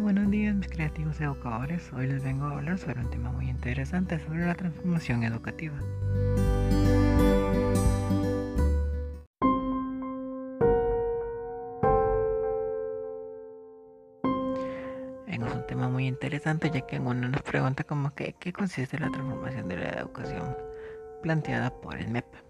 [0.00, 1.92] Buenos días mis creativos educadores.
[1.92, 5.78] Hoy les vengo a hablar sobre un tema muy interesante sobre la transformación educativa.
[15.28, 19.10] Es un tema muy interesante ya que uno nos pregunta como que qué consiste la
[19.10, 20.56] transformación de la educación
[21.22, 22.43] planteada por el MEP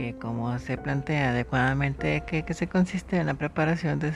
[0.00, 4.14] que como se plantea adecuadamente que, se consiste en la preparación del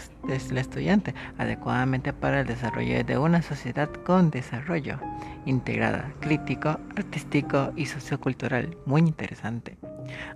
[0.57, 4.99] estudiante adecuadamente para el desarrollo de una sociedad con desarrollo
[5.45, 8.79] integrada, crítico, artístico y sociocultural.
[8.87, 9.77] Muy interesante.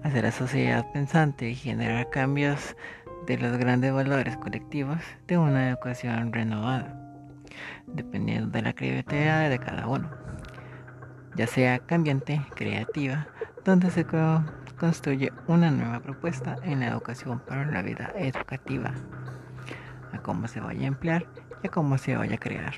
[0.03, 2.77] Hacer la sociedad pensante y generar cambios
[3.27, 6.95] de los grandes valores colectivos de una educación renovada,
[7.87, 10.11] dependiendo de la creatividad de cada uno,
[11.37, 13.29] ya sea cambiante, creativa,
[13.65, 14.05] donde se
[14.79, 18.95] construye una nueva propuesta en la educación para la vida educativa,
[20.13, 21.27] a cómo se vaya a emplear
[21.63, 22.75] y a cómo se vaya a crear.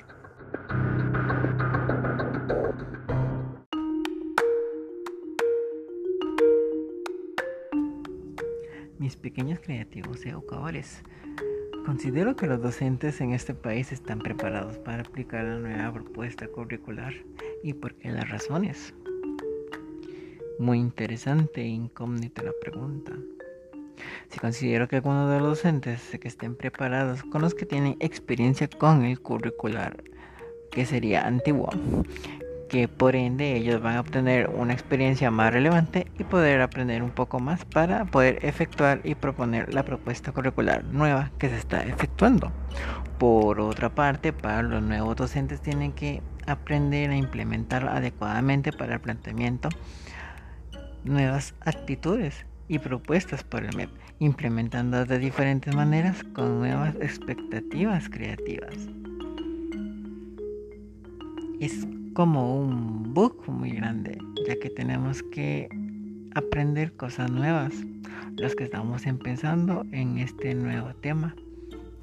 [8.99, 11.03] Mis pequeños creativos educadores,
[11.85, 17.15] considero que los docentes en este país están preparados para aplicar la nueva propuesta curricular
[17.63, 18.95] y por qué las razones.
[20.61, 23.13] Muy interesante e incógnita la pregunta.
[24.29, 28.69] Si considero que algunos de los docentes que estén preparados con los que tienen experiencia
[28.69, 30.05] con el curricular,
[30.71, 31.71] que sería antiguo,
[32.69, 37.11] que por ende ellos van a obtener una experiencia más relevante y poder aprender un
[37.11, 42.53] poco más para poder efectuar y proponer la propuesta curricular nueva que se está efectuando.
[43.19, 49.01] Por otra parte, para los nuevos docentes tienen que aprender a implementar adecuadamente para el
[49.01, 49.71] planteamiento
[51.05, 58.75] nuevas actitudes y propuestas por el MEP, implementando de diferentes maneras con nuevas expectativas creativas.
[61.61, 65.69] Es como un book muy grande, ya que tenemos que
[66.35, 67.75] aprender cosas nuevas,
[68.37, 71.35] los que estamos empezando en este nuevo tema,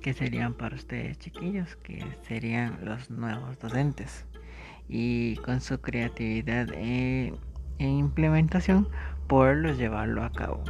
[0.01, 4.25] que serían para ustedes chiquillos, que serían los nuevos docentes.
[4.89, 7.33] Y con su creatividad eh,
[7.79, 8.87] e implementación
[9.27, 10.63] poderlo llevarlo a cabo.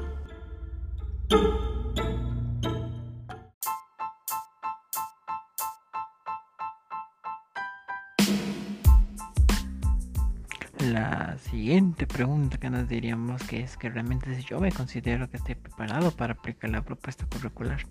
[10.80, 15.38] La siguiente pregunta que nos diríamos que es que realmente si yo me considero que
[15.38, 17.82] estoy preparado para aplicar la propuesta curricular.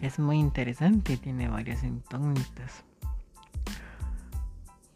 [0.00, 2.84] Es muy interesante y tiene varias incógnitas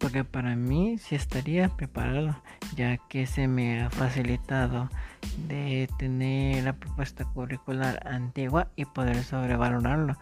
[0.04, 2.36] porque para mí sí estaría preparado,
[2.74, 4.88] ya que se me ha facilitado
[5.48, 10.16] de tener la propuesta curricular antigua y poder sobrevalorarlo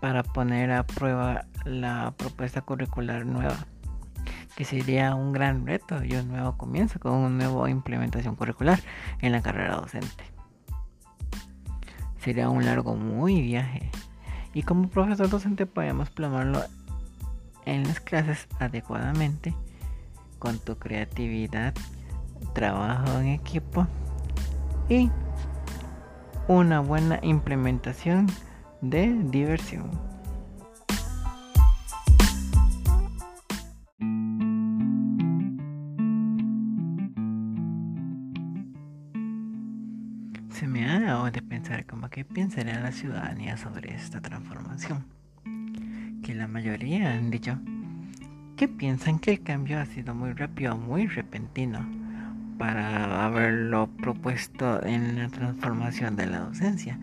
[0.00, 3.66] para poner a prueba la propuesta curricular nueva,
[4.56, 8.80] que sería un gran reto y un nuevo comienzo con una nueva implementación curricular
[9.20, 10.24] en la carrera docente.
[12.18, 13.90] Sería un largo muy viaje
[14.54, 16.62] y como profesor docente podemos planearlo
[17.64, 19.54] en las clases adecuadamente
[20.38, 21.74] con tu creatividad,
[22.54, 23.86] trabajo en equipo
[24.88, 25.10] y
[26.46, 28.26] una buena implementación
[28.80, 29.90] de diversión.
[40.50, 45.18] Se me ha dado de pensar como que pensaría la ciudadanía sobre esta transformación
[46.38, 47.58] la mayoría han dicho
[48.58, 51.86] que piensan que el cambio ha sido muy rápido, muy repentino
[52.58, 56.98] para haberlo propuesto en la transformación de la docencia,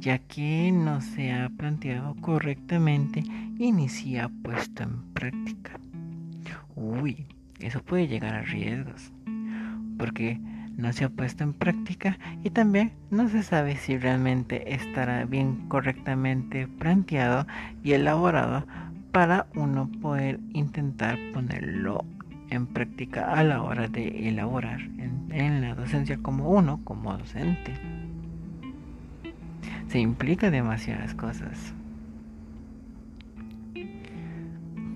[0.00, 3.20] ya que no se ha planteado correctamente
[3.58, 5.80] y ni se ha puesto en práctica.
[6.76, 7.26] Uy,
[7.58, 9.10] eso puede llegar a riesgos,
[9.96, 10.38] porque
[10.76, 15.68] no se ha puesto en práctica y también no se sabe si realmente estará bien
[15.68, 17.46] correctamente planteado
[17.82, 18.66] y elaborado
[19.18, 22.04] para uno poder intentar ponerlo
[22.50, 27.74] en práctica a la hora de elaborar en, la docencia como uno, como docente.
[29.88, 31.74] Se implica demasiadas cosas.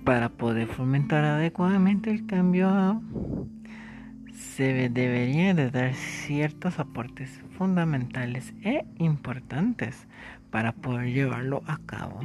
[0.05, 3.03] Para poder fomentar adecuadamente el cambio
[4.31, 10.07] se debería de dar ciertos aportes fundamentales e importantes
[10.53, 12.21] para poder llevarlo a cabo.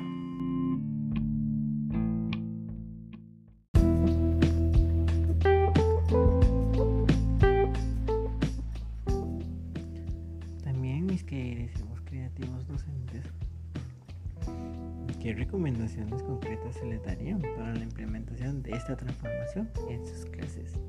[15.27, 20.79] ¿Qué recomendaciones concretas se le darían para la implementación de esta transformación en sus clases?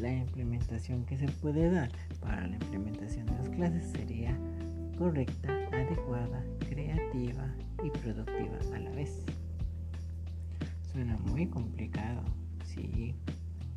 [0.00, 1.88] La implementación que se puede dar
[2.20, 4.36] para la implementación de las clases sería
[4.98, 7.54] correcta, adecuada, creativa
[7.84, 9.24] y productiva a la vez.
[10.90, 12.24] Suena muy complicado,
[12.64, 13.14] sí,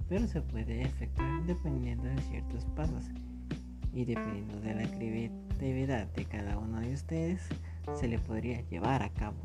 [0.07, 3.05] pero se puede efectuar dependiendo de ciertos pasos
[3.93, 7.47] y dependiendo de la creatividad de cada uno de ustedes,
[7.93, 9.37] se le podría llevar a cabo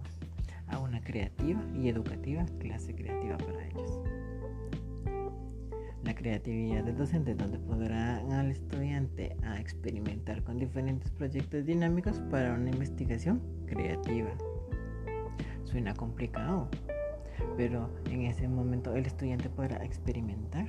[0.75, 4.01] a una creativa y educativa clase creativa para ellos.
[6.03, 12.55] La creatividad del docente donde podrá al estudiante a experimentar con diferentes proyectos dinámicos para
[12.55, 14.31] una investigación creativa.
[15.65, 16.69] Suena complicado,
[17.57, 20.69] pero en ese momento el estudiante podrá experimentar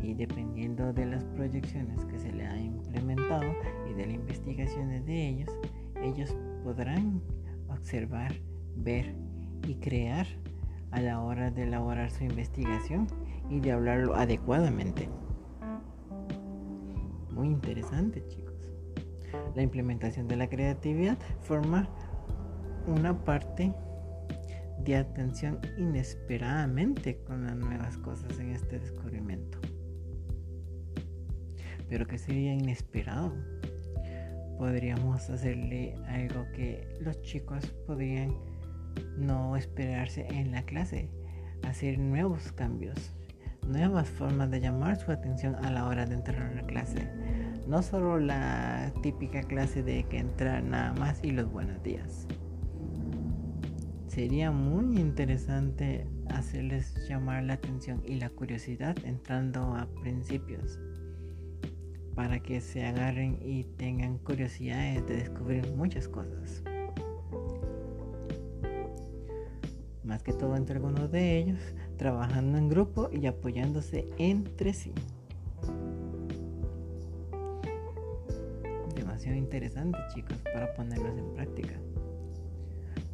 [0.00, 3.52] y dependiendo de las proyecciones que se le ha implementado
[3.90, 5.50] y de las investigaciones de ellos,
[6.02, 7.20] ellos podrán
[7.68, 8.32] observar,
[8.78, 9.14] ver
[9.66, 10.26] y crear
[10.90, 13.06] a la hora de elaborar su investigación
[13.50, 15.08] y de hablarlo adecuadamente.
[17.32, 18.54] Muy interesante chicos.
[19.54, 21.88] La implementación de la creatividad forma
[22.86, 23.72] una parte
[24.84, 29.58] de atención inesperadamente con las nuevas cosas en este descubrimiento.
[31.88, 33.32] Pero que sería inesperado.
[34.58, 38.34] Podríamos hacerle algo que los chicos podrían
[39.16, 41.10] no esperarse en la clase,
[41.62, 43.14] hacer nuevos cambios,
[43.66, 47.08] nuevas formas de llamar su atención a la hora de entrar a la clase.
[47.66, 52.26] No solo la típica clase de que entra nada más y los buenos días
[54.18, 60.80] sería muy interesante hacerles llamar la atención y la curiosidad entrando a principios
[62.16, 66.64] para que se agarren y tengan curiosidades de descubrir muchas cosas.
[70.24, 71.58] Que todo entre algunos de ellos,
[71.96, 74.92] trabajando en grupo y apoyándose entre sí.
[78.94, 81.74] Demasiado interesante chicos para ponerlos en práctica.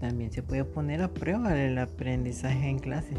[0.00, 3.14] También se puede poner a prueba el aprendizaje en clase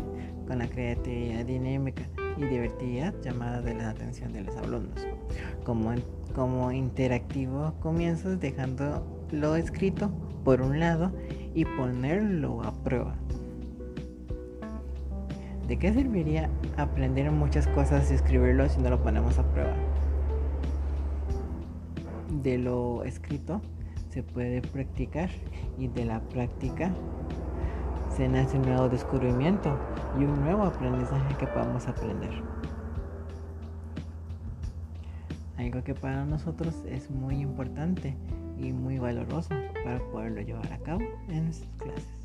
[0.48, 2.04] con la creatividad dinámica
[2.38, 5.00] y divertida llamada de la atención de los alumnos.
[5.64, 5.94] Como,
[6.36, 10.12] como interactivo comienzas dejando lo escrito
[10.44, 11.12] por un lado
[11.56, 13.16] y ponerlo a prueba.
[15.68, 19.74] ¿De qué serviría aprender muchas cosas y escribirlo si no lo ponemos a prueba?
[22.44, 23.62] De lo escrito
[24.10, 25.30] se puede practicar
[25.80, 26.94] y de la práctica
[28.16, 29.78] se nace un nuevo descubrimiento
[30.20, 32.32] y un nuevo aprendizaje que podamos aprender.
[35.58, 38.16] Algo que para nosotros es muy importante
[38.58, 39.50] y muy valoroso
[39.84, 42.25] para poderlo llevar a cabo en nuestras clases.